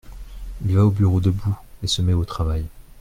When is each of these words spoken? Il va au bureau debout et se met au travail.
Il 0.65 0.75
va 0.75 0.83
au 0.83 0.89
bureau 0.89 1.19
debout 1.19 1.55
et 1.83 1.85
se 1.85 2.01
met 2.01 2.13
au 2.15 2.25
travail. 2.25 2.65